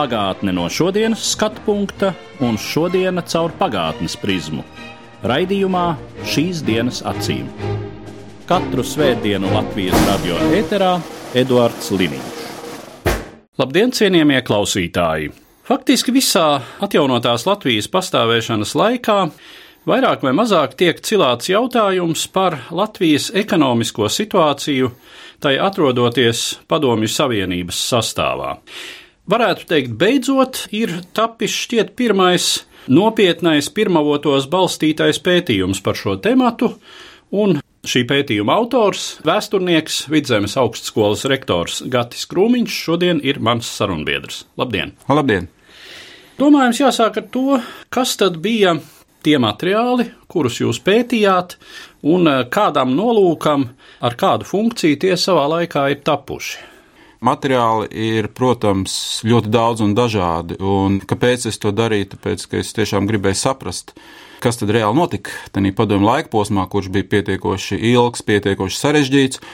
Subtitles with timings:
[0.00, 4.62] Pagātne no šodienas skatu punkta un šodienas caur pagātnes prizmu.
[5.28, 5.82] Raidījumā
[6.24, 7.50] šīs dienas acīm.
[8.48, 10.94] Katru svētdienu Latvijas radio eterā
[11.36, 12.38] Eduards Liniņš.
[13.60, 15.34] Labdien, cienījamie klausītāji!
[15.68, 16.46] Faktiski visā
[16.80, 19.18] atjaunotās Latvijas pastāvēšanas laikā
[19.84, 24.94] vairāk vai mazāk tiek cilāts jautājums par Latvijas ekonomisko situāciju,
[25.44, 28.56] tai atrodoties Padomju Savienības sastāvā.
[29.30, 36.72] Varētu teikt, beidzot ir tapis šķiet pirmais nopietnais pirmavotos balstītais pētījums par šo tematu,
[37.30, 44.46] un šī pētījuma autors, vēsturnieks, Vidzemes augstskolas rektors Gatis Krūmiņš šodien ir mans sarunbiedrs.
[44.58, 44.96] Labdien!
[45.06, 45.46] Labdien!
[46.40, 47.60] Domājams, jāsāk ar to,
[47.92, 48.74] kas tad bija
[49.22, 51.54] tie materiāli, kurus jūs pētījāt,
[52.08, 53.68] un eh, kādam nolūkam,
[54.02, 56.66] ar kādu funkciju tie savā laikā ir tapuši.
[57.20, 60.56] Materiāli ir, protams, ļoti daudz un dažādi.
[60.64, 62.14] Un kāpēc es to darīju?
[62.14, 63.92] Tāpēc, ka es tiešām gribēju saprast,
[64.40, 69.44] kas tad reāli notika tajā padomu laika posmā, kurš bija pietiekoši ilgs, pietiekoši sarežģīts.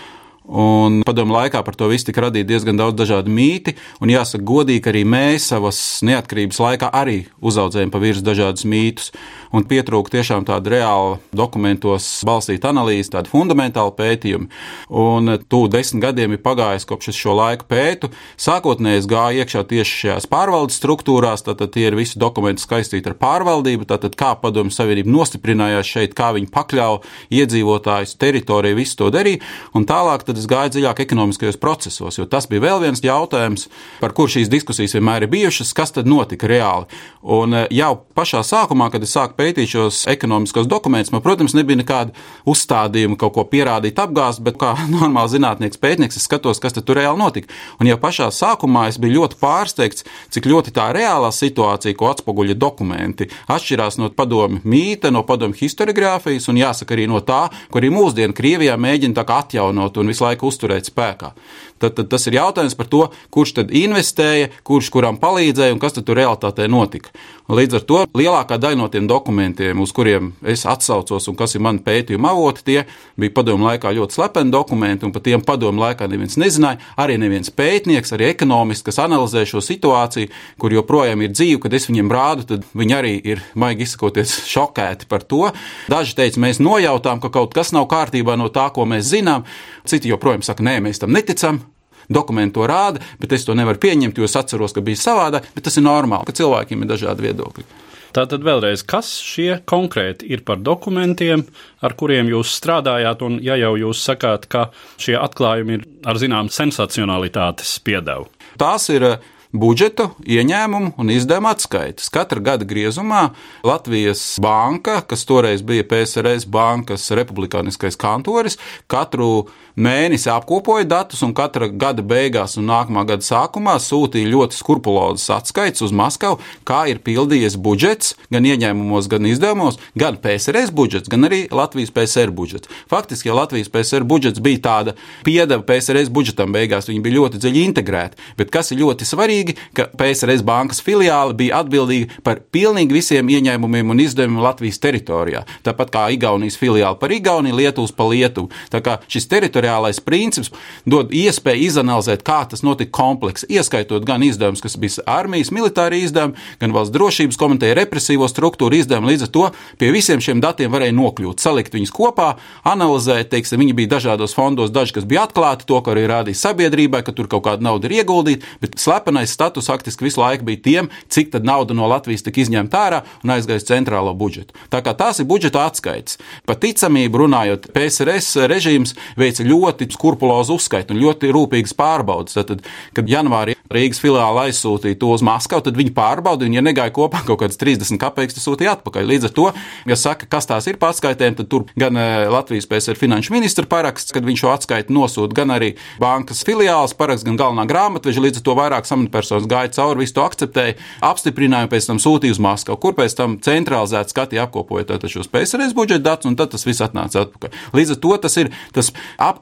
[0.47, 4.86] Un padomu laikā par to visu tika radīti diezgan daudz dažādu mīti, un jāsaka, godīgi,
[4.92, 9.11] arī mēs savas neatkarības laikā arī uzaudzējām pa virsmu dažādus mītus,
[9.55, 14.48] un pietrūka tiešām tāda reāla dokumentos balstīta analīze, tāda fundamentāla pētījuma.
[14.91, 18.11] Un tūlīt desmit gadiem ir pagājis, kopš es šo laiku pētu.
[18.41, 23.19] Sākotnēji es gāju iekšā tieši šajās pārvaldes struktūrās, tātad tie ir visi dokumenti skaistīti ar
[23.20, 27.02] pārvaldību, tātad kā padomu savienība nostiprinājās šeit, kā viņi pakļauja
[27.41, 29.42] iedzīvotājus, teritoriju, visu to darīja,
[29.77, 33.68] un tālāk tad es gāju dziļāk ekonomiskajos procesos, jo tas bija vēl viens jautājums,
[34.01, 36.89] par kur šīs diskusijas vienmēr ir bijušas, kas tad notika reāli.
[37.36, 41.80] Un eh, jau pašā sākumā, kad es sāku pētīt šos ekonomiskos dokumentus, man, protams, nebija
[41.80, 42.14] nekāda
[42.48, 47.20] uzstādījuma kaut ko pierādīt, apgāzt, bet kā normāls zinātnieks pētnieks, es skatos, kas tur reāli
[47.20, 47.52] notika.
[47.80, 52.57] Un jau pašā sākumā es biju ļoti pārsteigts, cik ļoti tā reālā situācija, ko atspoguļo
[52.58, 57.92] dokumenti, atšķirās no padomu mīta, no padomu historiografijas un jāsaka arī no tā, ko arī
[57.95, 61.33] mūsdienu Krievijā mēģina atjaunot un visu laiku uzturēt spēkā.
[61.79, 63.03] Tad, tad tas ir jautājums par to,
[63.35, 67.13] kurš tad investēja, kurš kuram palīdzēja un kas tad tur realitātē notika.
[67.47, 71.63] Līdz ar to lielākā daļa no tiem dokumentiem, uz kuriem es atsaucos un kas ir
[71.63, 72.81] mani pētījuma avoti, tie
[73.14, 76.81] bija padomu laikā ļoti slepeni dokumenti, un par tiem padomu laikā neviens nezināja.
[76.98, 81.87] Arī neviens pētnieks, arī ekonomists, kas analizē šo situāciju, kur joprojām ir dzīve, kad es
[81.87, 85.45] viņiem rādu, tad viņi arī ir, maigi izsakoties, šokēti par to.
[85.93, 89.47] Daži teica, mēs nojautām, ka kaut kas nav kārtībā no tā, ko mēs zinām.
[89.87, 91.63] Citi joprojām saka, nē, mēs tam neticam
[92.08, 95.68] dokumenti to rāda, bet es to nevaru pieņemt, jo es atceros, ka bija savādāk, bet
[95.68, 97.68] tas ir normāli, ka cilvēkiem ir dažādi viedokļi.
[98.17, 101.42] Tātad vēlreiz, kas šie konkrēti ir par dokumentiem,
[101.84, 106.48] ar kuriem jūs strādājāt, un ja jau jūs sakāt, ka šie atklājumi ir ar zinām
[106.48, 108.30] sensacionalitātes piedevu?
[108.56, 109.18] Tās ir
[109.52, 112.08] budžetu, ieņēmumu un izdevumu atskaites.
[112.12, 113.28] Katra gada griezumā
[113.66, 118.56] Latvijas banka, kas toreiz bija PSRS bankas republikāniskais kantoris,
[118.90, 125.29] katru mēnesi apkopoja datus un katra gada beigās un nākamā gada sākumā sūtīja ļoti skrupulozas
[125.37, 131.29] atskaites uz Maskavu, kā ir pildījies budžets gan ieņēmumos, gan izdevumos, gan PSRS budžets, gan
[131.29, 132.70] arī Latvijas PSR budžets.
[132.91, 137.64] Faktiski, ja Latvijas PSR budžets bija tāda piedeva PSRS budžetam beigās, viņi bija ļoti dziļi
[137.70, 143.29] integrēti, bet kas ir ļoti svarīgi, ka PSRS bankas filiāli bija atbildīga par pilnīgi visiem
[143.29, 145.44] ieņēmumiem un izdevumiem Latvijas teritorijā.
[145.67, 148.50] Tāpat kā Igaunijas filiāli par Igauniju, Lietuvas par Lietuvu.
[148.73, 149.29] Tā kā šis
[149.66, 150.52] teritoriālais princips
[150.87, 156.37] dod iespēju izanalizēt, kā tas notika kompleksi, ieskaitot gan izdevumus, kas bija armijas militāri izdevumi,
[156.60, 159.12] gan valsts drošības komiteja represīvo struktūru izdevumi.
[159.12, 159.46] Līdz ar to
[159.78, 164.70] pie visiem šiem datiem varēja nokļūt, salikt viņus kopā, analizēt, teiksim, viņi bija dažādos fondos,
[164.70, 167.98] daži, kas bija atklāti, to, ko arī rādīja sabiedrībai, ka tur kaut kāda nauda ir
[168.00, 172.42] ieguldīta, bet slepenais status faktiski visu laiku bija tiem, cik tad nauda no Latvijas tika
[172.44, 174.54] izņemta ārā un aizgāja centrālo budžetu.
[174.70, 176.20] Tā kā tās ir budžeta atskaites.
[176.46, 179.56] Par ticamību runājot, PSRS režīms veica ļoti
[179.97, 182.37] skrupulozu uzskaitu un ļoti rūpīgas pārbaudas.
[182.37, 182.64] Tad,
[182.97, 187.25] kad janvārī Rīgas filiāli aizsūtīja to uz Maskavu, tad viņi pārbaudīja, un, ja negāja kopā
[187.26, 189.08] kaut kādas 30 kapeikas, tas sūtīja atpakaļ.
[189.11, 189.47] Līdz ar to,
[189.91, 191.99] ja saka, kas tās ir pārskaitēm, tad tur gan
[192.31, 195.73] Latvijas PSR finanšu ministra paraksts, kad viņš šo atskaitu nosūta, gan arī
[196.03, 198.23] bankas filiāls paraksts, gan galvenā grāmatveža.
[198.23, 200.76] Līdz ar to vairāk samata amatpersonas gāja cauri, visu to akceptēja,
[201.06, 206.05] apstiprināja, pēc tam sūtīja uz Maskavu, kur pēc tam centralizēti skatīja, apkopoja šos PSRS budžeta
[206.11, 207.55] datus, un tad tas viss atnāca atpakaļ.
[207.76, 208.93] Līdz ar to tas ir tas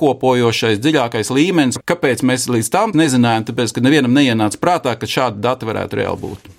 [0.05, 1.81] apkopojošais, dziļākais līmenis.
[1.89, 3.47] Kāpēc mēs līdz tam nezinājām?
[3.49, 6.51] Tāpēc, ka nevienam neienāca prātā, ka šādi dati varētu reāli būt.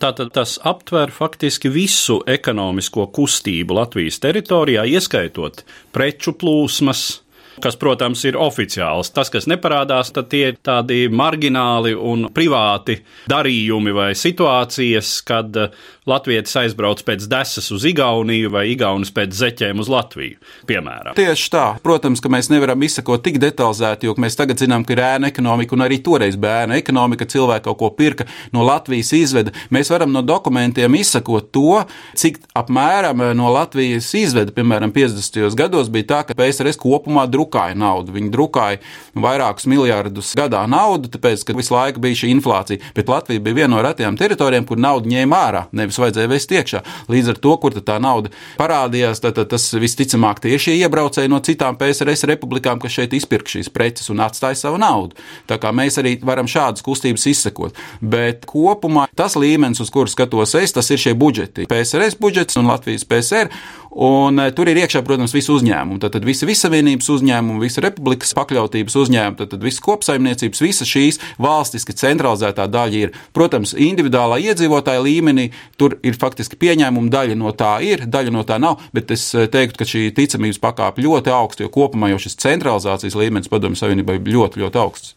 [0.00, 7.20] Tātad tas aptver faktiski visu ekonomisko kustību Latvijas teritorijā, ieskaitot preču plūsmas,
[7.62, 9.12] kas, protams, ir oficiāls.
[9.14, 15.74] Tas, kas neparādās, tad tie ir tādi margināli un privāti darījumi vai situācijas, kad eh,
[16.10, 20.40] Latvijas aizbrauc pēc desas uz Igauniju vai Igaunis pēc zeķēm uz Latviju,
[20.70, 21.14] piemēram.
[21.18, 21.66] Tieši tā.
[21.84, 25.76] Protams, ka mēs nevaram izsakot tik detalizēti, jo mēs tagad zinām, ka ir ēna ekonomika
[25.76, 29.54] un arī toreiz bija ēna ekonomika, cilvēki kaut ko pirka no Latvijas izveda.
[29.74, 31.82] Mēs varam no dokumentiem izsakot to,
[32.18, 35.52] cik apmēram eh, no Latvijas izveda, piemēram, 50.
[35.58, 38.14] gados bija tā, ka PSRS kopumā drukāja naudu.
[38.14, 38.80] Viņi drukāja
[39.14, 42.92] vairākus miljardus gadā naudu, tāpēc, ka visu laiku bija šī inflācija.
[42.96, 46.82] Bet Latvija bija viena no retajām teritorijām, kur naudu ņēma ārā, nevis vajadzēja vest iekšā.
[47.10, 51.30] Līdz ar to, kur tā nauda parādījās, tad, tad tas visticamāk tie ir šie iebraucēji
[51.32, 55.18] no citām PSRS republikām, kas šeit izpirka šīs preces un atstāja savu naudu.
[55.50, 57.78] Tā kā mēs arī varam šādas kustības izsekot.
[58.00, 61.68] Bet kopumā tas līmenis, uz kuru skatos es, tas ir šie budžeti.
[61.70, 63.50] PSRS budžets un Latvijas PSR.
[63.90, 65.98] Un e, tur ir iekšā, protams, visi uzņēmumi.
[66.02, 67.29] Tad, tad visi visavienības uzņēmumi,
[67.62, 73.14] visa republikas pakļautības uzņēmumi, tad, tad visas kopsaimniecības, visas šīs valstiski centralizētā daļa ir.
[73.36, 75.50] Protams, individuālā iedzīvotāja līmenī
[75.80, 79.46] tur ir faktiski pieņēmuma daļa no tā ir, daļa no tā nav, bet es e,
[79.50, 84.20] teiktu, ka šī ticamības pakāpe ļoti augsta, jo kopumā jau šis centralizācijas līmenis padomju savienībai
[84.26, 85.16] ļoti, ļoti augsts.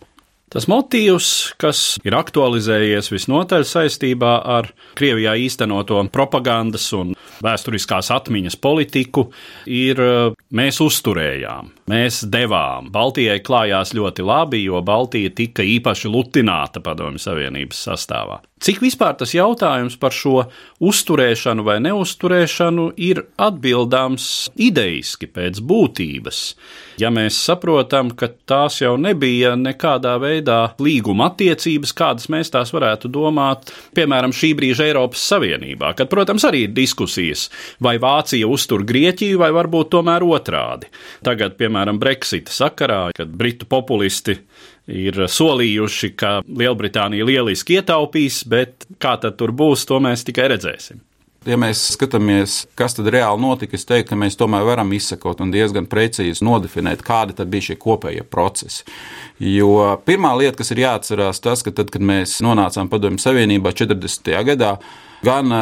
[0.53, 1.27] Tas motīvs,
[1.57, 9.25] kas ir aktualizējies visnotaļ saistībā ar Krievijā īstenoto propagandas un vēsturiskās atmiņas politiku,
[9.65, 9.97] ir
[10.53, 12.91] mēs uzturējām, mēs devām.
[12.93, 18.43] Baltijai klājās ļoti labi, jo Baltija tika īpaši lutināta Padomju Savienības sastāvā.
[18.63, 20.45] Cik vispār tas jautājums par šo
[20.79, 26.39] uzturēšanu vai neusturēšanu ir atbildāms idejiski pēc būtības?
[27.01, 33.11] Ja mēs saprotam, ka tās jau nebija nekādā veidā līguma attiecības, kādas mēs tās varētu
[33.11, 37.49] domāt, piemēram, šī brīža Eiropas Savienībā, kad, protams, arī ir diskusijas,
[37.83, 40.87] vai Vācija uztur Grieķiju vai varbūt tomēr otrādi.
[41.25, 44.39] Tagad, piemēram, Brexita sakarā, kad Britu populisti
[44.91, 51.01] ir solījuši, ka Lielbritānija lieliski ietaupīs, bet kā tad tur būs, to mēs tikai redzēsim.
[51.43, 55.51] Ja mēs skatāmies, kas tad reāli notika, es teiktu, ka mēs tomēr varam izsekot un
[55.51, 58.85] diezgan precīzi nodefinēt, kādi tad bija šie kopējie procesi.
[59.43, 64.31] Jo pirmā lieta, kas ir jāatcerās, tas, ka tad, kad mēs nonācām Padomju Savienībā 40.
[64.53, 64.77] gadā,
[65.23, 65.53] Gan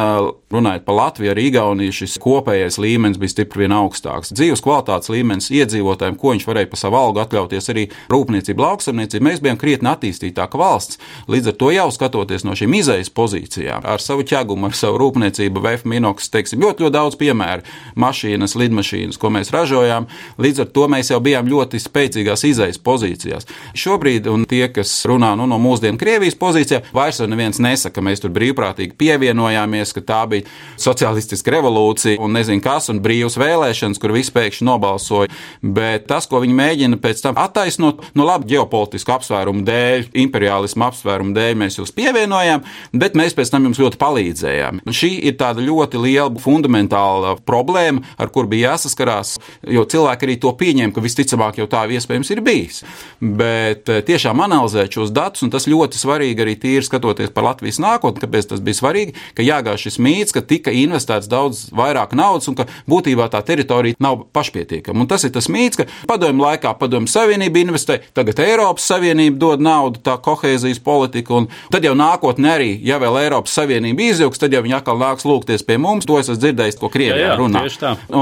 [0.50, 4.32] runājot par Latviju, arī Igauniju, šis kopējais līmenis bija stipri vien augstāks.
[4.34, 9.26] Dzīves kvalitātes līmenis iedzīvotājiem, ko viņš varēja par savu algu atļauties, arī rūpniecība, lauksaimniecība.
[9.28, 10.98] Mēs bijām krietni attīstītāka valsts.
[11.30, 15.62] Līdz ar to jau skatoties no šīm izējas pozīcijām, ar savu ķegumu, ar savu rūpniecību,
[15.62, 17.62] VF minoks, teiksim, ļoti, ļoti daudz piemēru,
[18.02, 20.10] mašīnas, lidmašīnas, ko mēs ražojām.
[20.42, 23.46] Līdz ar to mēs jau bijām ļoti spēcīgās izējas pozīcijās.
[23.78, 28.24] Šobrīd, un tie, kas runā nu, no mūsdienu Krievijas pozīcijā, vairs neviens nesaka, ka mēs
[28.24, 30.46] tur brīvprātīgi pievienojamies vienojāmies, ka tā bija
[30.80, 35.30] sociālistiska revolūcija un nezinu kas, un brīvas vēlēšanas, kur visi pēkšņi nobalsoja.
[35.62, 41.34] Bet tas, ko viņi mēģina pēc tam attaisnot, no labi ģeopolitisku apsvērumu dēļ, imperiālismu apsvērumu
[41.36, 44.82] dēļ, mēs jūs pievienojām, bet mēs pēc tam jums ļoti palīdzējām.
[44.92, 49.36] Šī ir tāda ļoti liela fundamentāla problēma, ar kur bija jāsaskarās,
[49.68, 52.82] jo cilvēki arī to pieņēma, ka visticamāk jau tā iespējams ir bijis.
[53.20, 57.80] Bet eh, tiešām analizēt šos datus, un tas ļoti svarīgi arī tīri skatoties par Latvijas
[57.82, 62.48] nākotni, kāpēc tas bija svarīgi, ka jāgāž šis mīts, ka tika investēts daudz vairāk naudas
[62.50, 65.04] un ka būtībā tā teritorija nav pašpietiekama.
[65.04, 69.62] Un tas ir tas mīts, ka padomju laikā padomju savienība investē, tagad Eiropas Savienība dod
[69.64, 74.54] naudu, tā kohēzijas politika, un tad jau nākotnē arī, ja vēl Eiropas Savienība izjauks, tad
[74.54, 76.06] jau viņi atkal nāks lūgties pie mums.
[76.08, 77.64] To es esmu dzirdējis, ko Krievijā jā, jā, runā.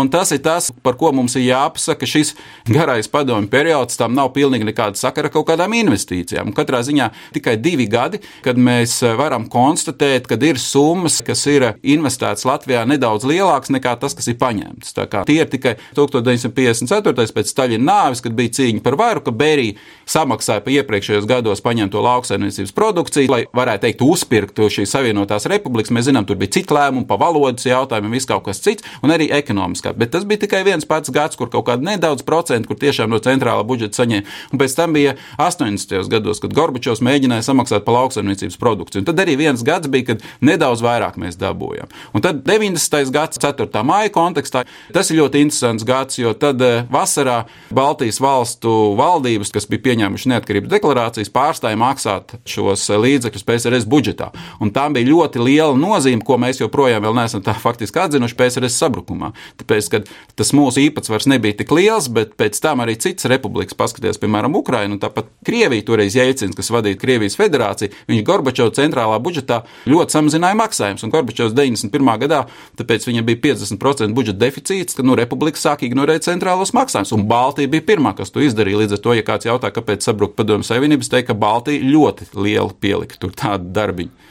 [0.00, 2.34] Un tas ir tas, par ko mums ir jāpasaka, šis
[2.68, 6.50] garais padomju periods, tam nav pilnīgi nekāda sakara kaut kādām investīcijām.
[6.50, 11.46] Un katrā ziņā tikai divi gadi, kad mēs varam konstatēt, ka ir summa summas, kas
[11.50, 14.94] ir investētas Latvijā, nedaudz lielākas nekā tas, kas ir paņemts.
[15.26, 17.32] Tie ir tikai 1954.
[17.34, 22.02] pēc Staļina nāves, kad bija cīņa par varu, ka Berija samaksāja par iepriekšējos gados paņemto
[22.02, 25.92] lauksaimniecības produkciju, lai varētu teikt, uzpirkt šīs Savienotās republikas.
[25.94, 29.30] Mēs zinām, tur bija citi lēmumi par valodas jautājumiem, viss kaut kas cits, un arī
[29.34, 29.94] ekonomiskā.
[29.98, 33.20] Bet tas bija tikai viens pats gads, kur kaut kāda nedaudz procentu, kur tiešām no
[33.22, 34.36] centrālā budžeta saņēma.
[34.52, 36.10] Un pēc tam bija 80.
[36.10, 39.04] gados, kad Gorbačovs mēģināja samaksāt par lauksaimniecības produkciju.
[39.04, 40.89] Un tad arī viens gads bija, kad nedaudz vairāk
[41.20, 41.90] mēs dabūjam.
[42.14, 43.12] Un tad 90.
[43.14, 43.68] gads, 4.
[43.86, 47.44] maija kontekstā, tas ir ļoti interesants gads, jo tad eh, vasarā
[47.74, 54.30] Baltijas valstu valdības, kas bija pieņēmušas neatkarības deklarācijas, pārstāja maksāt šos eh, līdzekļus PSRS budžetā.
[54.60, 59.32] Un tam bija ļoti liela nozīme, ko mēs joprojām neesam tā faktiski atzinuši PSRS sabrukumā.
[59.60, 60.02] Tāpēc, ka
[60.38, 64.96] tas mūsu īpatsvars nebija tik liels, bet pēc tam arī citas republikas paskatījās, piemēram, Ukraina
[64.96, 70.58] un tāpat Krievija, toreiz Jēcins, kas vadīja Krievijas federāciju, viņš Gorbačovs centrālā budžetā ļoti samazināja
[70.58, 70.79] maksājumus.
[70.80, 72.10] Un Gorbačovs 91.
[72.24, 72.42] gadā,
[72.80, 77.14] tāpēc viņam bija 50% budžeta deficīts, ka nu, republika sāk ignorēt centrālos maksājumus.
[77.16, 78.82] Un Baltija bija pirmā, kas to izdarīja.
[78.82, 82.72] Līdz ar to, ja kāds jautā, kāpēc sabruka padomju savienības, teikt, ka Baltija ļoti liela
[82.80, 84.28] pielika tur tādu darbiņu.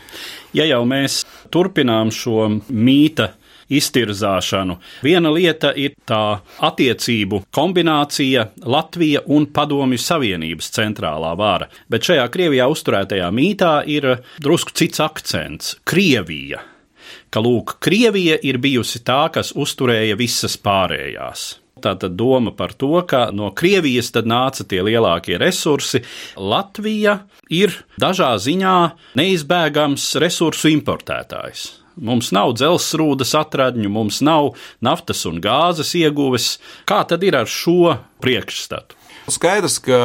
[0.58, 1.22] Ja jau mēs
[1.54, 3.30] turpinām šo mītu
[3.70, 4.78] iztirzāšanu.
[5.06, 12.68] Viena lieta ir tā attiecību kombinācija Latvija un Padomju Savienības centrālā vara, bet šajā Krievijā
[12.72, 16.60] uzturētajā mītā ir drusku cits akcents- Krievija.
[17.30, 21.60] Ka lūk, Krievija ir bijusi tā, kas uzturēja visas pārējās.
[21.80, 26.04] Tā tad doma par to, ka no Krievijas nāca tie lielākie resursi.
[26.36, 28.76] Latvija ir dažā ziņā
[29.16, 31.80] neizbēgams resursu importētājs.
[32.00, 34.54] Mums nav dzelzceļa atradņu, mums nav
[34.86, 36.58] naftas un gāzes ieguves.
[36.90, 38.96] Kā tad ir ar šo priekšstatu?
[39.30, 40.00] Skaidrs, ka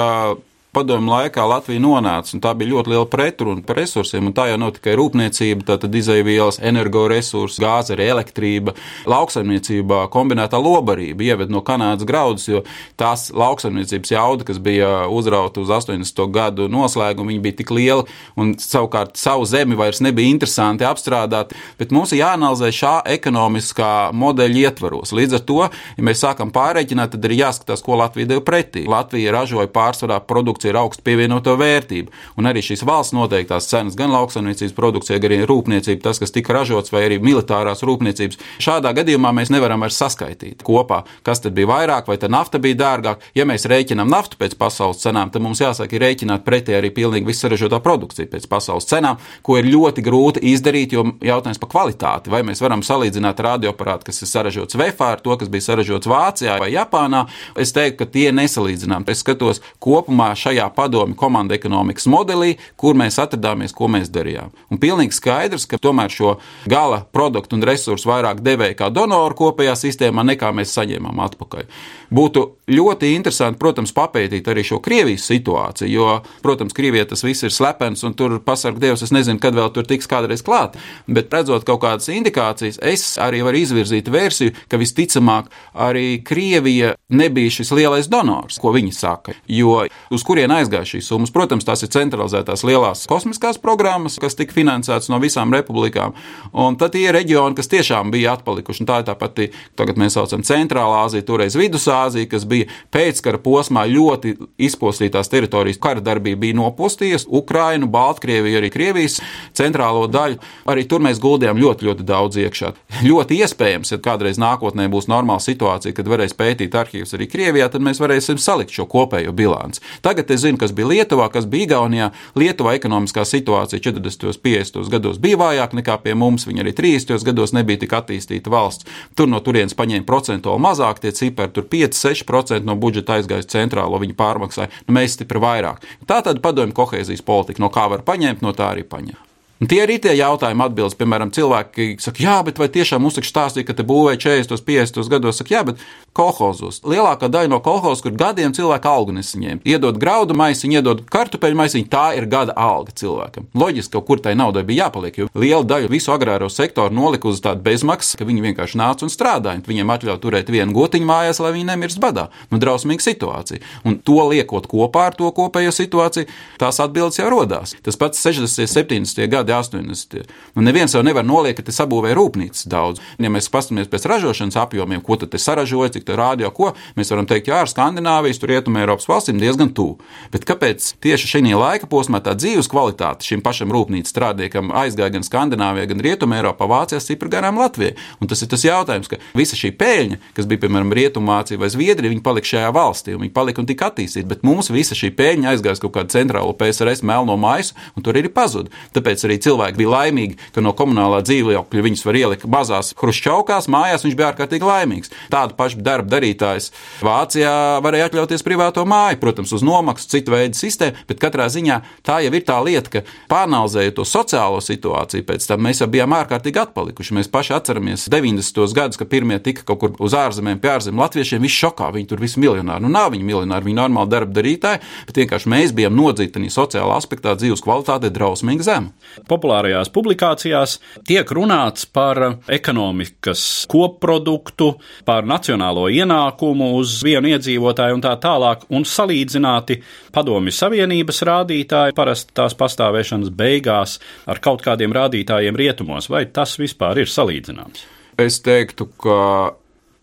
[0.74, 4.32] padomu laikā Latvija nonāca, un tā bija ļoti liela pretruna par resursiem.
[4.34, 8.74] Tā jau nav tikai rūpniecība, tā tad izēvielas, energoresursi, gāze, arī elektrība,
[9.10, 12.64] lauksaimniecībā kombinētā lobarība, ieved no Kanādas graudus, jo
[13.00, 16.24] tās lauksaimniecības jauda, kas bija uzrauta uz 80.
[16.34, 18.06] gadu noslēgumu, viņi bija tik liela,
[18.40, 21.54] un savukārt savu zemi vairs nebija interesanti apstrādāt.
[21.78, 25.14] Bet mums ir jāanalizē šā ekonomiskā modeļa ietvaros.
[25.14, 28.86] Līdz ar to, ja mēs sākam pārreikināt, tad ir jāskatās, ko Latvija deva pretī.
[28.90, 32.10] Latvija ražoja pārsvarā produkciju produkcija ir augsta pievienoto vērtību.
[32.38, 36.54] Un arī šīs valsts noteiktās cenas, gan lauksaimniecības produkcija, gan arī rūpniecība, tas, kas tika
[36.54, 38.38] ražots, vai arī militārās rūpniecības.
[38.58, 43.20] Šādā gadījumā mēs nevaram vairs saskaitīt kopā, kas tad bija vairāk, vai nafta bija dārgāka.
[43.34, 47.46] Ja mēs rēķinām naftu pēc pasaules cenām, tad mums jāsāk rēķināt pretī arī pilnīgi visu
[47.46, 52.32] saražotā produkciju pēc pasaules cenām, ko ir ļoti grūti izdarīt, jo jautājums par kvalitāti.
[52.32, 56.56] Vai mēs varam salīdzināt radioaparātu, kas ir saražots Vēfā, ar to, kas bija saražots Vācijā
[56.60, 57.24] vai Japānā?
[57.60, 59.06] Es teiktu, ka tie nesalīdzinām.
[59.10, 64.52] Es skatos kopumā šajā šajā padomju komanda ekonomikas modelī, kur mēs atradāmies, ko mēs darījām.
[64.70, 66.36] Un pilnīgi skaidrs, ka tomēr šo
[66.70, 71.66] gala produktu un resursu vairāk devēja kā donoru kopējā sistēmā, nekā mēs saņēmām atpakaļ.
[72.14, 76.08] Būtu ļoti interesanti, protams, papētīt arī šo Krievijas situāciju, jo,
[76.44, 79.88] protams, Krievijā tas viss ir slepens, un tur pasarg Dievs, es nezinu, kad vēl tur
[79.88, 85.50] tiks kādreiz klāt, bet redzot kaut kādas indikācijas, es arī varu izvirzīt versiju, ka visticamāk
[85.74, 89.82] arī Krievija nebija šis lielais donors, ko viņi saka, jo
[90.14, 91.32] uz kurien aizgāja šīs summas.
[91.32, 96.12] Protams, tās ir centralizētās lielās kosmiskās programmas, kas tika finansētas no visām republikām,
[96.52, 99.48] un tad tie reģioni, kas tiešām bija atpalikuši, un tā ir tā pati,
[99.78, 105.80] tagad mēs saucam Centrālā Āzija, toreiz Vidusāzija, kas bija pēckara posmā ļoti izpostītās teritorijas.
[105.80, 109.20] Kara darbība bija nopostījusi Ukrainu, Baltkrieviju, arī Krievijas
[109.56, 110.40] centrālo daļu.
[110.70, 112.74] Arī tur mēs guldījām ļoti, ļoti daudz iekšā.
[113.06, 117.84] Ļoti iespējams, ja kādreiz nākotnē būs normāla situācija, kad varēs pētīt arhīvus arī Krievijā, tad
[117.84, 119.82] mēs varēsim salikt šo kopējo bilanci.
[120.04, 122.10] Tagad es zinu, kas bija Lietuvā, kas bija Igaunijā.
[122.38, 124.28] Lietuvā ekonomiskā situācija 40.
[124.28, 124.90] un 50.
[124.92, 126.46] gados bija vājāka nekā pie mums.
[126.48, 127.26] Viņa arī 30.
[127.26, 128.88] gados nebija tik attīstīta valsts.
[129.16, 134.18] Tur no turienes paņēma procentuāli mazāk tie cipari, tur 5-6% no budžeta aizgāja centrālo, viņi
[134.18, 134.72] pārmaksāja.
[134.88, 135.84] Nu, mēs stipri vairāk.
[136.10, 139.20] Tā tad padomju kohēzijas politika, no kā var paņemt, no tā arī paņem.
[139.62, 140.96] Un tie arī tie jautājumi atbildes.
[140.98, 145.12] Piemēram, cilvēki saka, jā, bet vai tiešām mums taču stāstīja, ka te būvēja 40, 50
[145.12, 145.38] gados?
[145.40, 146.80] Saka, jā, bet kolhozos.
[146.86, 149.62] Lielākā daļa no kolhozos, kur gadiem cilvēku algu nesaņēma.
[149.68, 153.48] Iedod graudu maisiņu, iedod kartupeļu maisiņu, tā ir gada alga cilvēkam.
[153.58, 157.42] Loģiski, ka kur tai naudai bija jāpaliek, jo liela daļa visu agrāro sektoru nolika uz
[157.44, 159.62] tādu bezmaksas, ka viņi vienkārši nāca un strādāja.
[159.66, 162.28] Viņiem atļauj turēt vienu gotiņu mājās, lai viņi nemirst badā.
[162.52, 163.62] Nu, drausmīga situācija.
[163.84, 166.28] Un to liekot kopā ar to kopējo situāciju,
[166.60, 167.74] tās atbildes jau rodās.
[167.84, 170.30] Tas pats 60, 70 gadi 80.
[170.54, 173.02] Nu, neviens jau nevar noliekt, ka te sabūvēja rūpnīcas daudz.
[173.18, 177.26] Ja mēs paskatāmies pēc ražošanas apjomiem, ko tad te saražoja, cik rādio, ko mēs varam
[177.28, 179.98] teikt, jā, ar Skandināvijas, tur rietumē Eiropas valstīm diezgan tuvu.
[180.32, 185.26] Bet kāpēc tieši šajā laika posmā tā dzīves kvalitāte šim pašam rūpnīcas strādniekam aizgāja gan
[185.26, 187.94] Skandināvijā, gan Rietumē Eiropā, Vācijā, Cipru garām Latvijai?
[188.20, 192.12] Un tas ir tas jautājums, ka visa šī pēļņa, kas bija piemēram Rietumvācija vai Zviedrija,
[192.12, 194.28] viņi palika šajā valstī, un viņi palika un tika attīstīti.
[194.30, 198.18] Bet mums visa šī pēļņa aizgāja uz kaut kādu centrālo PSRS melno maisu, un tur
[198.18, 198.72] arī pazuda.
[198.96, 204.06] Tāpēc arī cilvēki bija laimīgi, ka no komunālā dzīvokļa viņus var ielikt mazās hrušķaukās, mājās
[204.06, 205.12] viņš bija ārkārtīgi laimīgs.
[205.32, 206.70] Tādu pašu darbu darītājs
[207.04, 212.20] Vācijā varēja atļauties privāto māju, protams, uz nomaksu, citu veidu sistēmu, bet katrā ziņā tā
[212.24, 216.62] jau ir tā lieta, ka pāranalizējot to sociālo situāciju, pēc tam mēs jau bijām ārkārtīgi
[216.64, 217.16] atpalikuši.
[217.18, 218.74] Mēs paši atceramies 90.
[218.76, 222.22] gadus, kad pirmie tika kaut kur uz ārzemēm, pie ārzemēm latviešiem, visi šokā, viņi tur
[222.22, 222.84] visi miljonāri.
[222.84, 227.34] Nu, nav viņi miljonāri, viņi normāli darba darītāji, bet vienkārši mēs bijām nodzīti sociālā aspektā
[227.38, 228.92] dzīves kvalitāte drausmīgi zema.
[229.30, 232.20] Populārajās publikācijās tiek runāts par
[232.50, 234.74] ekonomikas koproduktu,
[235.08, 239.80] par nacionālo ienākumu uz vienu iedzīvotāju un tā tālāk, un salīdzināti
[240.14, 243.98] padomju savienības rādītāji parasti tās pastāvēšanas beigās
[244.30, 246.10] ar kaut kādiem rādītājiem rietumos.
[246.12, 247.84] Vai tas vispār ir salīdzināms?
[248.20, 249.18] Es teiktu, ka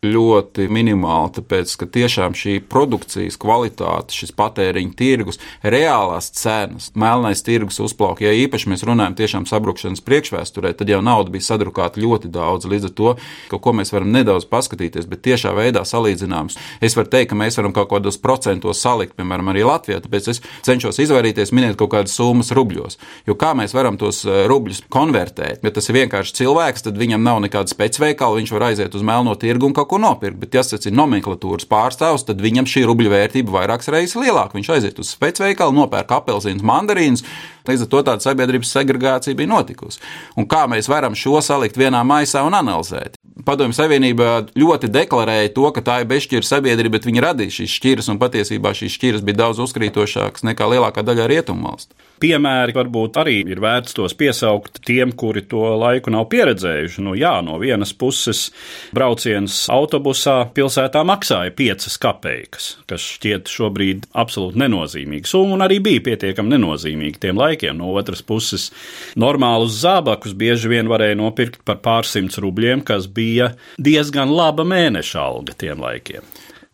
[0.01, 7.77] ļoti minimāli, tāpēc ka tiešām šī produkcijas kvalitāte, šis patēriņa tirgus, reālās cenas, melnais tirgus
[7.85, 8.23] uzplauk.
[8.25, 12.65] Ja īpaši mēs runājam tiešām sabrukšanas priekšvēsturē, tad jau nauda bija sadrukāta ļoti daudz.
[12.65, 13.11] Līdz ar to,
[13.51, 16.57] kaut ko mēs varam nedaudz paskatīties, bet tiešā veidā salīdzināms.
[16.81, 20.41] Es varu teikt, ka mēs varam kaut kādos procentos salikt, piemēram, arī Latvijā, tāpēc es
[20.65, 22.97] cenšos izvairīties minēt kaut kādas summas rubļos.
[23.29, 25.61] Jo kā mēs varam tos eh, rubļus konvertēt?
[25.61, 29.37] Ja tas ir vienkārši cilvēks, tad viņam nav nekāda specveikala, viņš var aiziet uz melno
[29.37, 30.39] tirgu un kaut ko nopirkt.
[30.39, 34.55] Bet, ja tas ir nomenklatūras pārstāvs, tad viņam šī rubļu vērtība vairākas reizes lielāka.
[34.55, 37.25] Viņš aiziet uz spēcveikalu, nopērk apelsīnus, mandarīnus.
[37.69, 40.01] Līdz ar to tāda sabiedrības segregācija bija notikusi.
[40.39, 43.17] Un kā mēs varam šo salikt vienā maisā un analizēt?
[43.45, 48.11] Padomju Savienība ļoti deklarēja to, ka tā ir bezšķira sabiedrība, bet viņi radīja šīs šķiras,
[48.13, 53.61] un patiesībā šīs šķiras bija daudz uzkrītošākas nekā lielākā daļa rietumvalstu piemēri varbūt arī ir
[53.61, 57.03] vērts tos piesaukt tiem, kuri to laiku nav pieredzējuši.
[57.05, 58.49] Nu, jā, no vienas puses
[58.95, 66.05] brauciens autobusā pilsētā maksāja 5 kapeikas, kas šķiet šobrīd absolūti nenozīmīga summa un arī bija
[66.11, 67.50] pietiekami nenozīmīga tiem laikiem.
[67.77, 68.69] No otras puses,
[69.19, 75.57] normālus zābakus bieži vien varēja nopirkt par pārsimts rubļiem, kas bija diezgan laba mēneša alga
[75.57, 76.25] tiem laikiem.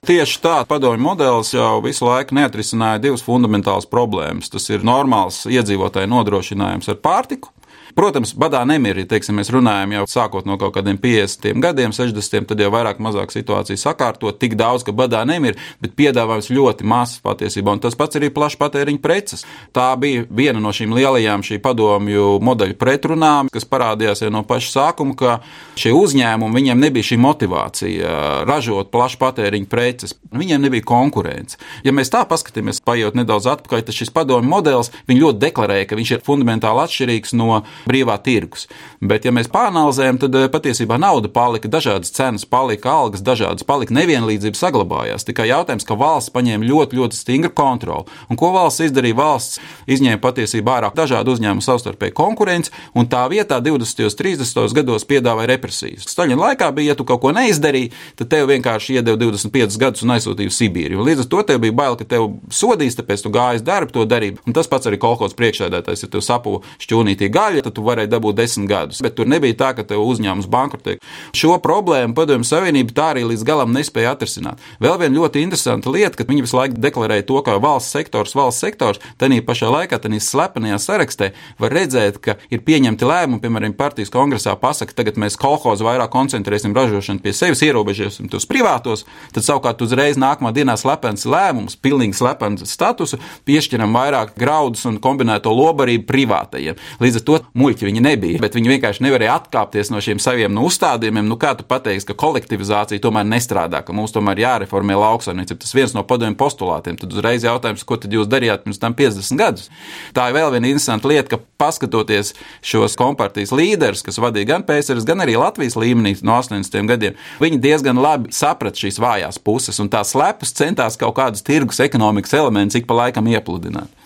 [0.08, 4.48] Tieši tā, padomju modelis jau visu laiku neatrisināja divas fundamentālas problēmas.
[4.54, 7.52] Tas ir normāls iedzīvotāju nodrošinājums ar pārtiku
[7.98, 12.46] Protams, badā nemir, ja teiksim, mēs runājam jau sākot no kaut kādiem 50 gadiem, 60,
[12.46, 17.18] tad jau vairāk mazāk situācija sakārtot, tik daudz, ka badā nemir, bet piedāvājums ļoti mazs
[17.26, 19.42] patiesībā, un tas pats arī plašs patēriņa preces.
[19.74, 24.70] Tā bija viena no šīm lielajām šī padomju modeļu pretrunām, kas parādījās jau no paša
[24.76, 25.40] sākuma, ka
[25.82, 28.14] šie uzņēmumi, viņiem nebija šī motivācija
[28.46, 31.58] ražot plašu patēriņa preces, viņiem nebija konkurence.
[31.82, 36.16] Ja mēs tā paskatāmies, paiet nedaudz atpakaļ, tad šis padomju modelis, ļoti deklarēja, ka viņš
[36.20, 38.68] ir fundamentāli atšķirīgs no brīvā tirgus.
[39.02, 43.96] Bet, ja mēs pāranalizējam, tad eh, patiesībā nauda palika, dažādas cenas palika, algas dažādas palika,
[43.98, 45.26] nevienlīdzība saglabājās.
[45.28, 48.08] Tikai jautājums, ka valsts paņēma ļoti, ļoti stingru kontroli.
[48.32, 49.18] Un ko valsts izdarīja?
[49.18, 54.04] Valsts izņēma patiesībā ārā dažādu uzņēmumu savstarpēju konkurenci, un tā vietā 20.
[54.08, 54.76] un 30.
[54.78, 56.08] gados piedāvāja represijas.
[56.12, 60.16] Staļina laikā bija, ja tu kaut ko neizdarīji, tad tev vienkārši iedeva 25 gadus un
[60.18, 61.06] aizsūtīja uz Sibīriju.
[61.08, 64.38] Līdz ar to tev bija bail, ka tev sodīs, tāpēc tu gāji darbu, to darīji.
[64.48, 68.40] Un tas pats arī kolekcijas priekšsēdētājs, ja tev sapu šķūnītī gaļa, tad tu varēji dabūt
[68.42, 69.02] desmit gadus.
[69.06, 70.98] Bet tur nebija tā, ka tev uzņēmums bankrotē.
[71.38, 74.62] Šo problēmu Padomju Savienība tā arī līdz galam nespēja atrisināt.
[74.84, 78.64] Vēl viena ļoti interesanta lieta, ka viņi visu laiku deklarēja to, ka valsts sektors, valsts
[78.66, 84.12] sektors, tādā pašā laikā, tādā slepenajā sarakstā var redzēt, ka ir pieņemti lēmumi, piemēram, partijas
[84.14, 89.84] kongresā pasaka, tagad mēs kolhozu vairāk koncentrēsim ražošanu pie sevis, ierobežosim tos privātos, tad savukārt
[89.86, 96.80] uzreiz nākamā dienā slepens lēmums, pilnīgi slepens statusu, piešķiram vairāk graudus un kombinēto lobarību privātajiem.
[97.04, 100.68] Līdz ar to muļķi viņi nebija, bet viņi vienkārši nevarēja atkāpties no šiem saviem nu,
[100.70, 101.26] uzstādījumiem.
[101.28, 105.62] Nu, kā tu pateiksi, ka kolektivizācija tomēr nestrādā, ka mums tomēr jāreformē lauksaimniecība?
[105.64, 107.00] Tas viens no padomju postulātiem.
[107.02, 109.72] Tad uzreiz jautājums, ko tad jūs darījāt pirms tam 50 gadus?
[110.16, 112.34] Tā ir vēl viena interesanta lieta, ka paskatoties
[112.66, 117.62] šos kompartijas līderus, kas vadīja gan PSRS, gan arī Latvijas līmenī no 80 gadiem, viņi
[117.64, 122.78] diezgan labi saprata šīs vājās puses un tās slepus centās kaut kādus tirgus ekonomikas elementus
[122.78, 123.97] ik pa laikam iepludināt.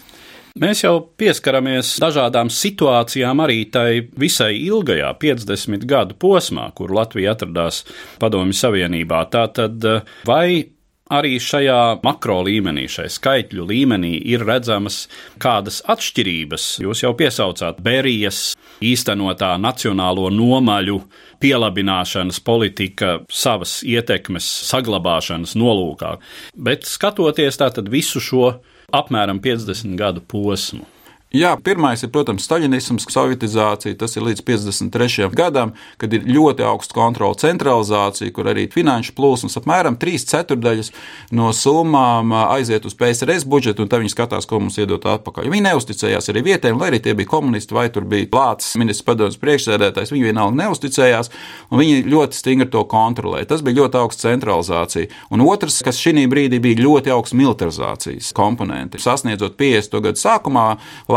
[0.60, 7.86] Mēs jau pieskaramies dažādām situācijām arī tai visai ilgajā 50 gadu posmā, kur Latvija atradās
[8.20, 9.24] Padomju Savienībā.
[9.32, 9.80] Tātad
[10.28, 10.68] vai
[11.12, 15.06] arī šajā makro līmenī, šai skaitļu līmenī, ir redzamas
[15.42, 16.68] kādas atšķirības.
[16.84, 18.52] Jūs jau piesaucāt Berijas
[18.84, 21.00] īstenotā nacionālo nomaļu
[21.42, 26.16] pielabināšanas politika savas ietekmes saglabāšanas nolūkā,
[26.56, 28.52] bet skatoties tātad visu šo
[28.96, 30.86] apmēram 50 gadu posmu.
[31.32, 33.96] Jā, pirmais ir, protams, staļinisms, sovietizācija.
[33.96, 35.30] Tas ir līdz 53.
[35.32, 40.92] gadam, kad ir ļoti augsta kontrola centralizācija, kur arī finanšu plūsmas apmēram 3 ceturdaļas
[41.40, 45.48] no summām aiziet uz PSRS budžetu, un tad viņi skatās, ko mums iedot atpakaļ.
[45.54, 49.40] Viņi neusticējās arī vietējiem, lai arī tie bija komunisti vai tur bija plāts ministrs padomus
[49.40, 50.12] priekšsēdētājs.
[50.12, 51.32] Viņi vienalga neusticējās,
[51.72, 53.54] un viņi ļoti stingri to kontrolēja.
[53.54, 55.08] Tas bija ļoti augsts centralizācija.
[55.32, 60.00] Un otrs, kas šī brīdī bija ļoti augsts militarizācijas komponenti, sasniedzot 50.
[60.04, 60.68] gadu sākumā.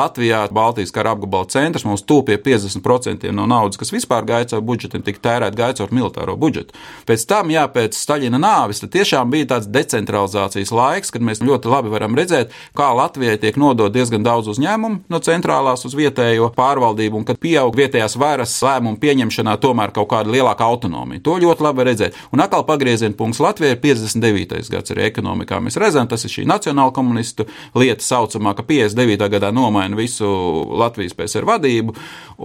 [0.04, 4.64] Latvijā Baltijas kara apgabala centrs mums tuvu pie 50% no naudas, kas vispār gāja caur
[4.66, 6.76] budžetu, tika tērēta gāja caur militāro budžetu.
[7.08, 11.70] Pēc tam, jā, pēc Staļina nāves, tad tiešām bija tāds decentralizācijas laiks, kad mēs ļoti
[11.72, 17.22] labi varam redzēt, kā Latvijai tiek nodot diezgan daudz uzņēmumu no centrālās uz vietējo pārvaldību,
[17.22, 21.24] un kad pieaug vietējās varas lēmumu pieņemšanā tomēr kaut kāda lielāka autonomija.
[21.24, 22.20] To ļoti labi redzēt.
[22.34, 24.70] Un atkal pagrieziena punkts Latvijai ir 59.
[24.74, 25.60] gads arī ekonomikā.
[25.64, 29.28] Mēs redzam, tas ir šī nacionāla komunistu lieta saucamā, ka 59.
[29.32, 30.28] gadā nomaina visu
[30.74, 31.94] Latvijas PSR vadību,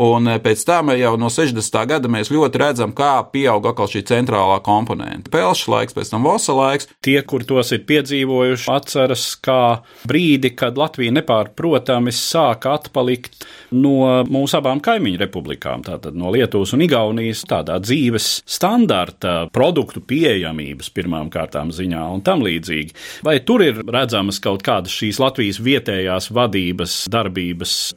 [0.06, 1.80] un pēc tam jau no 60.
[1.90, 5.32] gada mēs ļoti redzam, kā pieaug atkal šī centrālā komponente.
[5.34, 6.90] Pelšu laiks, pēc tam Vosa laiks.
[7.06, 14.60] Tie, kur tos ir piedzīvojuši, atceras kā brīdi, kad Latvija nepārprotami sāka atpalikt no mūsu
[14.60, 21.74] abām kaimiņu republikām, tātad no Lietuvas un Igaunijas, tādā dzīves standarta, produktu pieejamības pirmām kārtām
[21.76, 22.96] ziņā un tam līdzīgi.
[23.26, 27.39] Vai tur ir redzamas kaut kādas šīs Latvijas vietējās vadības darbības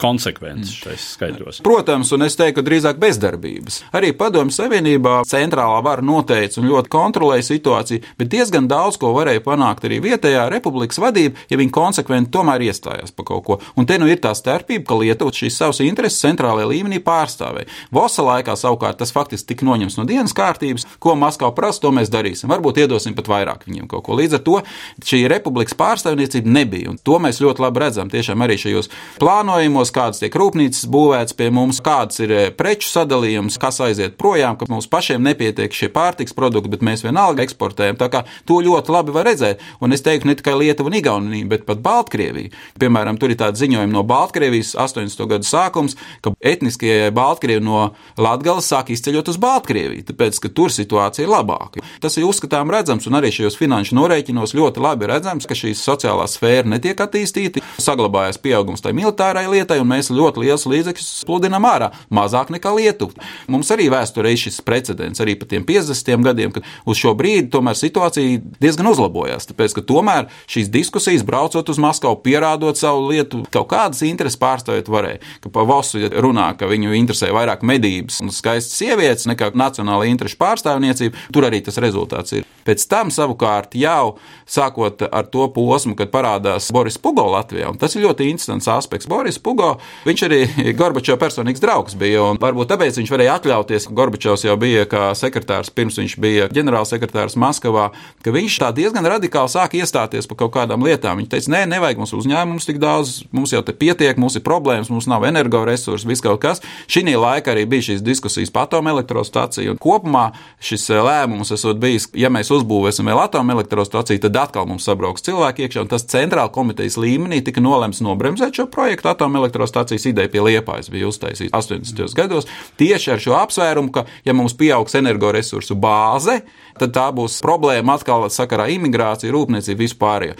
[0.00, 1.60] konsekvences šais skaidros?
[1.64, 3.78] Protams, un es teiktu, ka drīzāk bezdarbības.
[3.96, 9.44] Arī Padomju Savienībā centrālā vara noteica un ļoti kontrolēja situāciju, bet diezgan daudz ko varēja
[9.44, 13.58] panākt arī vietējā republikas vadība, ja viņi konsekventi tomēr iestājās par kaut ko.
[13.76, 17.70] Un te nu ir tā starpība, ka Lietuva šīs savas intereses centrālajā līmenī pārstāvēja.
[17.94, 22.12] Vosa laikā savukārt tas faktiski tika noņemts no dienas kārtības, ko Maskava prasa, to mēs
[22.12, 22.50] darīsim.
[22.52, 24.16] Varbūt iedosim pat vairāk viņiem kaut ko.
[24.18, 24.58] Līdz ar to
[25.06, 26.92] šī republikas pārstāvniecība nebija.
[26.92, 28.90] Un to mēs ļoti labi redzam tiešām arī šajos
[29.32, 34.58] plānojumos, kādas tiek rūpnīcas būvētas pie mums, kāds ir eh, preču sadalījums, kas aiziet projām,
[34.60, 37.96] ka mums pašiem nepietiek šie pārtiks produkti, bet mēs vienalga eksportējam.
[38.00, 39.62] Tā kā to ļoti labi var redzēt.
[39.80, 42.52] Un es teiktu, ne tikai Lietuva un Igaunija, bet pat Baltkrievija.
[42.82, 45.24] Piemēram, tur ir tāda ziņojuma no Baltkrievijas 80.
[45.30, 47.86] gadu sākums, ka etniskie Baltkrievi no
[48.20, 51.80] Latgales sāk izceļot uz Baltkrieviju, tāpēc, ka tur situācija ir labāka.
[52.04, 56.28] Tas ir uzskatām redzams, un arī šajos finanšu norēķinos ļoti labi redzams, ka šī sociālā
[56.28, 61.92] sfēra netiek attīstīta, saglabājas pieaugums tai militārai lietai, un mēs ļoti liels līdzekļus pludinām ārā,
[62.10, 63.12] mazāk nekā Lietuva.
[63.48, 67.50] Mums arī vēsturē ir šis precedents, arī pa tiem 50 gadiem, kad uz šo brīdi
[67.52, 73.44] tomēr situācija diezgan uzlabojās, tāpēc, ka tomēr šīs diskusijas braucot uz Maskavu, pierādot savu lietu,
[73.52, 75.20] kaut kādas intereses pārstāvēt varēja.
[75.42, 80.40] Ka pa Vosu runā, ka viņu interesē vairāk medības un skaistas sievietes nekā nacionāla interešu
[80.40, 82.48] pārstāvniecība, tur arī tas rezultāts ir.
[82.62, 87.96] Pēc tam savukārt jau sākot ar to posmu, kad parādās Boris Pugo Latvijā, un tas
[87.96, 89.01] ir ļoti interesants aspekts.
[89.10, 89.74] Boris Pugo,
[90.06, 90.40] viņš arī
[90.78, 95.72] Gorbačova personīgs draugs bija, varbūt tāpēc viņš varēja atļauties, ka Gorbačovs jau bija kā sekretārs,
[95.74, 97.90] pirms viņš bija ģenerālsekretārs Maskavā,
[98.24, 101.20] ka viņš tā diezgan radikāli sāk iestāties par kaut kādām lietām.
[101.20, 104.90] Viņš teica, nē, nevajag mums uzņēmumus tik daudz, mums jau te pietiek, mums ir problēmas,
[104.92, 106.62] mums nav energoresursi, viss kaut kas.
[106.90, 110.30] Šī laikā arī bija šīs diskusijas par atomelektrostaciju, kopumā
[110.62, 115.84] šis lēmums esot bijis, ja mēs uzbūvēsim vēl atomelektrostaciju, tad atkal mums sabrauks cilvēki iekšā,
[115.84, 118.91] un tas centrāla komitejas līmenī tika nolemts nobremzēt šo projektu.
[119.00, 122.14] Atomelektrostacijas ideja pie Liepājas bija uztaisīta 80.
[122.18, 122.48] gados
[122.80, 126.40] tieši ar šo apsvērumu, ka, ja mums pieaugs energoresursu bāze,
[126.80, 130.30] tad tā būs problēma atkal sakarā imigrācija, rūpniecība vispār.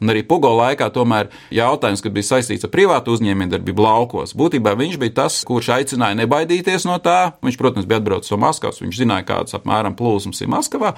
[0.00, 4.98] Un arī Pugo laikā tomēr jautājums, kad bija saistīts ar privātu uzņēmējdarbību laukos, būtībā viņš
[5.00, 7.36] bija tas, kurš aicināja nebaidīties no tā.
[7.44, 10.92] Viņš, protams, bija atbraucis no Maskavas, viņš zināja, kādas apmēram plūsmas ir Maskavā.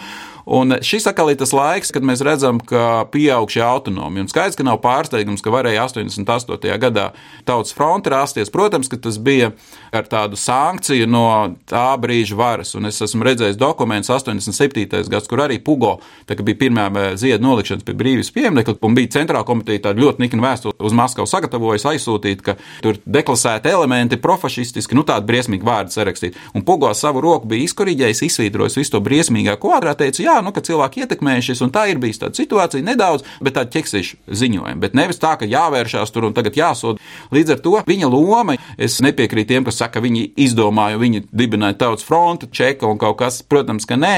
[0.58, 4.26] Un šis atkal ir tas laiks, kad mēs redzam, ka pieaug šī autonomija.
[4.26, 6.74] Un skaidrs, ka nav pārsteigums, ka varēja 88.
[6.82, 7.10] gadā
[7.46, 8.50] Tautas fronte rasties.
[8.52, 9.52] Protams, ka tas bija
[9.94, 11.26] ar tādu sankciju no
[11.70, 12.74] tā brīža varas.
[12.78, 14.87] Un es esmu redzējis dokumentus 87.
[15.12, 15.98] Gads, kur arī Pugo,
[16.28, 20.76] bija pirmā ziedu nolikšanas pie brīvības pieminiekta, un bija centrāla komiteja tādu ļoti niknu vēstuli
[20.88, 26.38] uz Maskavu sagatavojusi, aizsūtīt, ka tur deklasēti elementi, profašistiski, nu tādi briesmīgi vārdi sarakstīt.
[26.54, 30.64] Un Pugo savu roku bija izkoriģējis, izsvītrojis visu to briesmīgā kvadrā, teica, jā, nu, ka
[30.64, 34.76] cilvēki ietekmējušies, un tā ir bijusi tāda situācija nedaudz, bet tāda ķeksīša ziņojuma.
[34.82, 37.02] Bet nevis tā, ka jāvēršās tur un tagad jāsod.
[37.34, 42.06] Līdz ar to viņa loma, es nepiekrītu tiem, kas saka, viņi izdomāja, viņi dibināja tautas
[42.06, 44.14] frontu, čeka un kaut kas, protams, ka nē,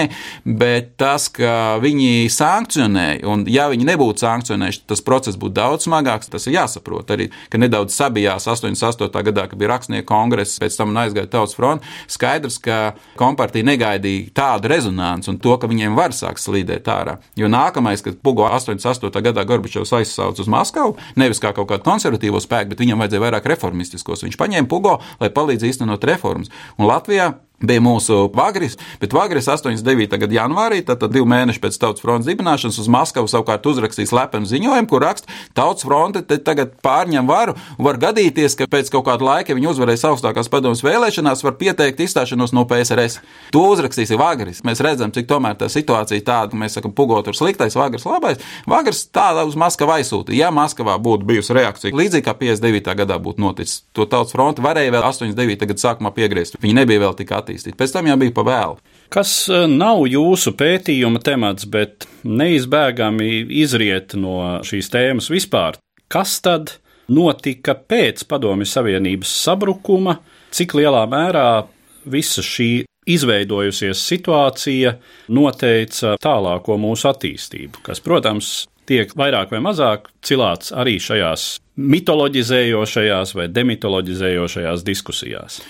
[0.58, 6.30] bet tas, ka viņi sankcionēja, un ja viņi nebūtu sankcionējuši, tas process būtu daudz smagāks.
[6.32, 9.10] Tas ir jāsaprot arī, ka nedaudz sabijās 88.
[9.30, 11.86] gadā, kad bija rakstnieku kongress, pēc tam aizgāja tautas fronte.
[12.10, 12.80] Skaidrs, ka
[13.20, 17.18] kompartija negaidīja tādu rezonanci un to, ka viņiem var sākt slīdēt ārā.
[17.38, 19.22] Jo nākamais, kad Pugo 88.
[19.30, 23.52] gadā Gorbačovs aizsauca uz Maskavu, nevis kā kaut kādu konservatīvo spēku, bet viņam vajadzēja vairāk
[23.54, 24.24] reformistiskos.
[24.26, 26.52] Viņš paņēma Pugo, lai palīdz īstenot reformas.
[26.78, 30.16] Un Latvijā bija mūsu Vagris, bet Vagris 89.
[30.22, 34.48] gada janvārī, tad, tad divi mēneši pēc Tautas frontes dibināšanas, uz Maskavu savukārt uzrakstīja slepenu
[34.48, 39.56] ziņojumu, kur raksta, Tautas fronte tagad pārņem varu, var gadīties, ka pēc kaut kāda laika
[39.56, 43.20] viņi uzvarēs augstākās padomus vēlēšanās, var pieteikt izstāšanos no PSRS.
[43.54, 44.62] To uzrakstīs Vagris.
[44.66, 48.40] Mēs redzam, cik tomēr tā situācija tāda, ka mēs sakam, pugot tur sliktais, Vagris labais.
[48.70, 50.34] Vagris tādā uz Maskavu aizsūta.
[50.36, 52.94] Ja Maskavā būtu bijusi reakcija līdzīga kā 59.
[53.02, 55.68] gadā būtu noticis, to Tautas fronte varēja vēl 89.
[55.70, 56.58] gada sākumā piegriezt.
[56.62, 57.76] Viņi nebija vēl tik attīstīti attīstīt.
[57.78, 58.78] Pēc tam jau bija pa vēlu.
[59.10, 65.78] Kas e, nav jūsu pētījuma temats, bet neizbēgami izriet no šīs tēmas vispār?
[66.10, 66.76] Kas tad
[67.10, 70.20] notika pēc Padomju Savienības sabrukuma?
[70.54, 71.64] Cik lielā mērā
[72.10, 74.94] visa šī izveidojusies situācija
[75.34, 83.46] noteica tālāko mūsu attīstību, kas, protams, tiek vairāk vai mazāk cilāts arī šajās mitoloģizējošajās vai
[83.54, 85.60] demitoloģizējošajās diskusijās.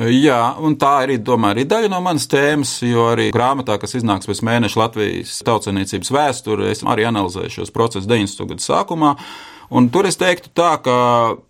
[0.00, 4.30] Jā, un tā arī, domāju, ir daļa no manas tēmas, jo arī grāmatā, kas iznāks
[4.30, 8.46] pēc mēneša Latvijas tautsaniecības vēsture, es arī analizēju šos procesus 90.
[8.48, 9.12] gadu sākumā.
[9.70, 10.94] Un tur es teiktu tā, ka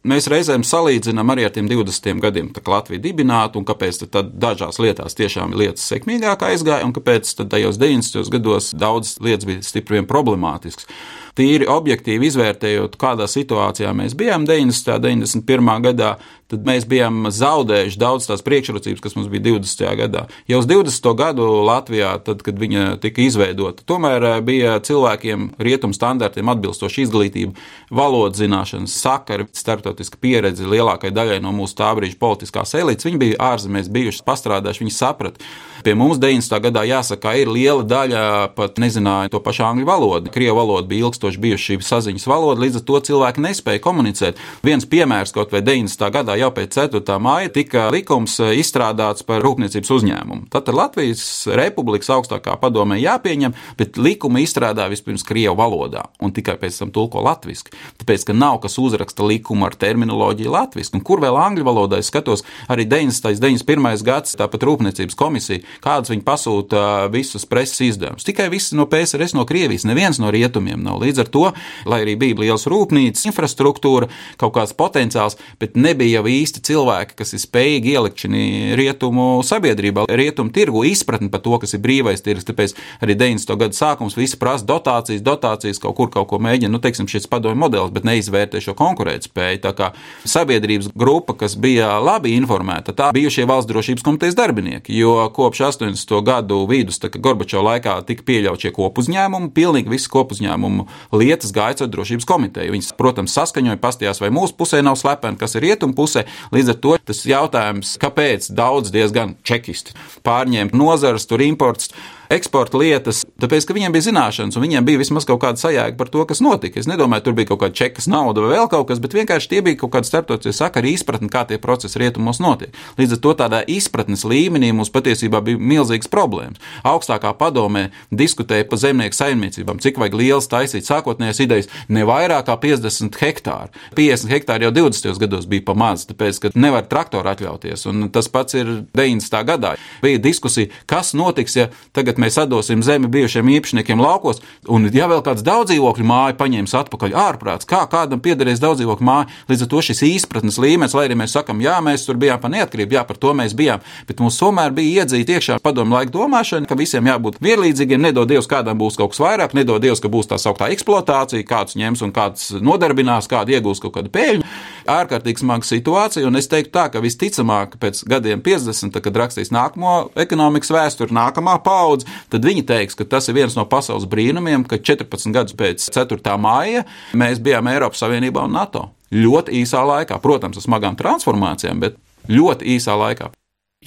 [0.05, 5.17] mēs reizēm salīdzinām arī ar tiem 20 gadiem, kad Latvija dibināta, un kāpēc dažās lietās
[5.17, 8.29] tiešām lietas sekmīgāk aizgāja, un kāpēc tajos 90.
[8.35, 10.91] gados daudz lietas bija stipri vien problemātisks
[11.39, 14.97] tīri objektīvi izvērtējot, kādā situācijā mēs bijām 90.
[14.97, 15.73] un 91.
[15.89, 16.15] gadā,
[16.51, 19.85] tad mēs bijām zaudējuši daudz tās priekšrocības, kas mums bija 20.
[20.01, 20.25] gadā.
[20.51, 21.11] Jau uz 20.
[21.19, 27.55] gadu Latvijā, tad, kad viņa tika izveidota, tomēr eh, bija cilvēkiem rietumu standartiem atbilstoša izglītība,
[27.95, 33.07] valodas zināšanas, sakari, starptautiska pieredze lielākajai daļai no mūsu tā brīža politiskās elites.
[33.07, 35.51] Viņi bija ārzemēs bijuši, pastrādājuši, viņi saprata.
[35.85, 36.59] Pie mums 90.
[36.67, 38.25] gadā jāsaka, ir liela daļa
[38.57, 40.33] pat nezināja to pašu angļu valodu.
[40.35, 44.41] Krievu valoda bija ilgstoši bijusi šī saziņas valoda, līdz ar to cilvēki nespēja komunicēt.
[44.67, 46.05] Viens piemērs kaut vai 90.
[46.13, 47.16] gadā jau pēc 4.
[47.22, 50.48] māja tika likums eh, izstrādāts par rūpniecības uzņēmumu.
[50.53, 51.22] Tad Latvijas
[51.59, 57.22] Republikas augstākā padomē jāpieņem, bet likumu izstrādā vispirms Krievu valodā un tikai pēc tam tulko
[57.24, 57.72] latviešu.
[58.00, 62.11] Tāpēc, ka nav kas uzraksta likumu ar terminoloģiju latviešu, un kur vēl angļu valodā es
[62.12, 63.40] skatos arī 90.
[63.40, 64.05] 91.
[64.07, 68.26] gads, tāpat Rūpniecības komisija, kādas viņi pasūta visus preses izdevumus.
[68.26, 71.00] Tikai visi no PSRS, no Krievijas, neviens no rietumiem nav.
[71.03, 71.44] Līdz ar to,
[71.90, 77.35] lai arī bija liels rūpnīcas, infrastruktūra, kaut kāds potenciāls, bet nebija jau īsti cilvēki, kas
[77.37, 78.43] ir spējīgi ielikt šī
[78.79, 82.47] rietumu sabiedrībā, rietumu tirgu izpratni par to, kas ir brīvais tirgus.
[82.49, 83.57] Tāpēc arī 90.
[83.61, 87.61] gada sākums visi prasa dotācijas, dotācijas, kaut kur kaut ko mēģina, nu, teiksim, šis padomju
[87.61, 89.62] modelis, bet neizvērtē šo konkurētspēju.
[89.64, 89.90] Tā kā
[90.29, 96.16] sabiedrības grupa, kas bija labi informēta, tā bijušie valsts drošības komitejas darbinieki, jo kopš 80.
[96.27, 101.81] gadu vidus, tā kā Gorbačova laikā tika pieļauts šie kopuzņēmumi, pilnīgi visi kopuzņēmumu lietas gāja
[101.83, 102.75] caur drošības komiteju.
[102.75, 106.50] Viņas, protams, saskaņoja, pastījās, vai mūsu pusē nav slepeni, kas ir rietumu pusē pusē.
[106.52, 109.92] Līdz ar to tas jautājums, kāpēc daudz diezgan čekisti
[110.24, 111.90] pārņēma nozares, tur imports
[112.30, 116.11] eksporta lietas, tāpēc, ka viņiem bija zināšanas, un viņiem bija vismaz kaut kāda sajēga par
[116.12, 116.81] to, kas notika.
[116.81, 119.62] Es nedomāju, tur bija kaut kāda čekas nauda vai vēl kaut kas, bet vienkārši tie
[119.66, 122.74] bija kaut kāda starptautiskie sakari izpratne, kā tie procesi rietumos notiek.
[123.00, 126.61] Līdz ar to tādā izpratnes līmenī mums patiesībā bija milzīgas problēmas.
[126.87, 132.57] Augstākā padomē diskutēja par zemnieku saimniecībām, cik vajag liels taisīt sākotnējās idejas, ne vairāk kā
[132.61, 133.70] 50 hektāru.
[133.98, 135.20] 50 hektāri jau 20.
[135.20, 137.87] gados bija pa maz, tāpēc, ka nevar traktoru atļauties.
[137.90, 139.40] Un tas pats ir 90.
[139.48, 139.74] gadā.
[140.03, 145.23] Bija diskusija, kas notiks, ja tagad mēs atdosim zemi bijušiem īpašniekiem laukos, un ja vēl
[145.23, 150.03] kāds daudzdzīvokļu māju paņems atpakaļ ārprāts, kā kādam piederēs daudzdzīvokļu māja, līdz ar to šis
[150.09, 153.35] izpratnes līmenis, lai arī mēs sakam, jā, mēs tur bijām par neatkarību, jā, par to
[153.35, 158.03] mēs bijām, bet mums tomēr bija iedzīta iekšā padomu laika domāšana, ka visiem jābūt vienlīdzīgiem,
[158.09, 161.79] nedod Dievs, kādam būs kaut kas vairāk, nedod Dievs, ka būs tā sauktā eksploatācija, kāds
[161.79, 164.47] ņems un kāds nodarbinās, kādu iegūs kaut kādu peļņu.
[164.90, 170.11] Ārkārtīgi smaga situācija, un es teiktu tā, ka visticamāk pēc gadiem 50, kad rakstīs nākamo
[170.19, 174.78] ekonomikas vēsturi, nākamā paudze, tad viņi teiks, ka tas ir viens no pasaules brīnumiem, ka
[174.78, 176.37] 14 gadus pēc 4.
[176.40, 176.87] māja
[177.18, 178.87] mēs bijām Eiropas Savienībā un NATO.
[179.11, 181.98] Ļoti īsā laikā, protams, ar smagām transformācijām, bet
[182.30, 183.33] ļoti īsā laikā.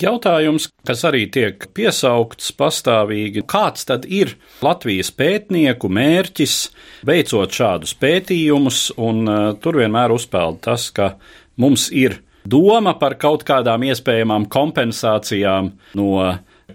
[0.01, 4.31] Jautājums, kas arī tiek piesaukts pastāvīgi, kāds tad ir
[4.65, 6.55] Latvijas pētnieku mērķis
[7.05, 11.11] veicot šādus pētījumus, un uh, tur vienmēr uzpeld tas, ka
[11.61, 15.69] mums ir doma par kaut kādām iespējamām kompensācijām
[15.99, 16.09] no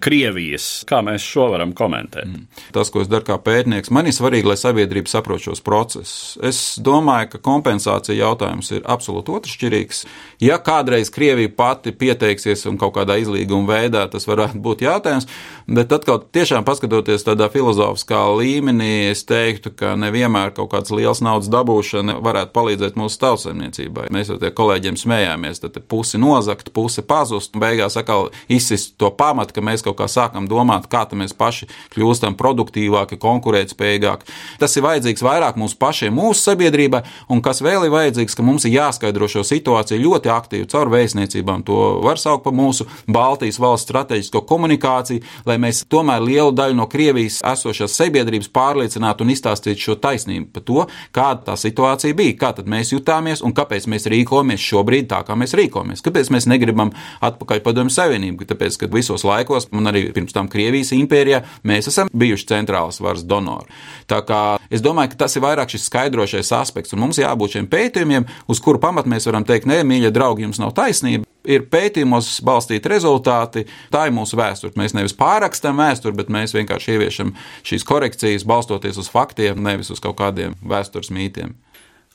[0.01, 0.67] Krievijas.
[0.89, 2.27] Kā mēs šo varam komentēt?
[2.29, 2.47] Mm.
[2.75, 6.13] Tas, ko es daru kā pētnieks, man ir svarīgi, lai sabiedrība saprot šos procesus.
[6.45, 10.03] Es domāju, ka kompensācija jautājums ir absolūti otršķirīgs.
[10.43, 15.29] Ja kādreiz Krievija pati pieteiksies un kaut kādā izlīguma veidā, tas varētu būt jautājums,
[15.69, 21.49] bet atkal tiešām paskatoties tādā filozofiskā līmenī, es teiktu, ka nevienmēr kaut kāds liels naudas
[21.53, 24.07] dabūšana varētu palīdzēt mūsu tautsemniecībai.
[24.13, 29.11] Mēs jau tie kolēģiem smējāmies, tad pusi nozakt, puse pazust, un beigās atkal izsist to
[29.13, 34.29] pamatu, ka mēs kaut kā sākam domāt, kā mēs paši kļūstam produktīvāki, konkurētspējīgāki.
[34.61, 38.65] Tas ir vajadzīgs vairāk mums pašiem, mūsu sabiedrībai, un kas vēl ir vajadzīgs, ka mums
[38.67, 41.65] ir jāskaidro šo situāciju ļoti aktīvi caur vēstniecībām.
[41.69, 46.87] To var saukt par mūsu Baltijas valsts strateģisko komunikāciju, lai mēs tomēr lielu daļu no
[46.89, 52.53] Krievijas esošās sabiedrības pārliecinātu un izstāstītu šo taisnību par to, kāda tā situācija bija, kā
[52.69, 56.03] mēs jutāmies un kāpēc mēs rīkojamies šobrīd tā, kā mēs rīkojamies.
[56.05, 56.93] Kāpēc mēs negribam
[57.25, 58.47] atpakaļ padomju savienību?
[58.49, 63.25] Tāpēc, ka visos laikos un arī pirms tam Krievijas impērijā, mēs esam bijuši centrālas varas
[63.27, 63.69] donori.
[64.09, 67.71] Tā kā es domāju, ka tas ir vairāk šis skaidrošais aspekts, un mums jābūt šiem
[67.71, 71.28] pētījumiem, uz kuru pamatu mēs varam teikt, nē, mīļie draugi, jums nav taisnība.
[71.47, 74.75] Ir pētījumos balstīti rezultāti, tā ir mūsu vēsture.
[74.79, 77.31] Mēs nevis pārrakstam vēsturi, bet mēs vienkārši ieviešam
[77.67, 81.55] šīs korekcijas, balstoties uz faktiem, nevis uz kaut kādiem vēstures mītiem.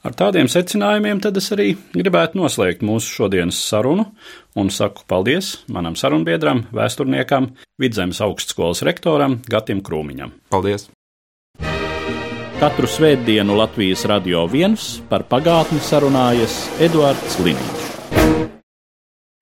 [0.05, 4.05] Ar tādiem secinājumiem tad es arī gribētu noslēgt mūsu šodienas sarunu
[4.61, 10.37] un saku paldies manam sarunbiedram, vēsturniekam, Vidzemes augstskolas rektoram Gatim Krūmiņam.
[10.53, 10.91] Paldies!
[12.61, 17.84] Katru svētdienu Latvijas radio viens par pagātni sarunājas Eduards Liniņš.